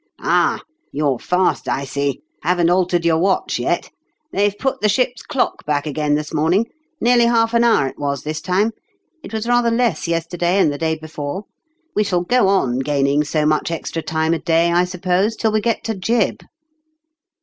[0.19, 0.61] "Ah!
[0.91, 2.23] you're fast, I see.
[2.41, 3.91] Haven't altered your watch yet?
[4.31, 6.65] They've put the ship's clock back again this morning;
[6.99, 8.71] nearly half an hour it was this time
[9.21, 11.43] it was rather less yesterday and the day before:
[11.95, 15.61] we shall go on gaining so much extra time a day, I suppose, till we
[15.61, 16.41] get to Gib."